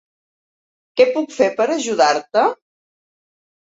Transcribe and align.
Què 1.01 1.07
puc 1.13 1.37
fer 1.37 1.51
per 1.61 1.71
ajudar-te? 1.77 2.51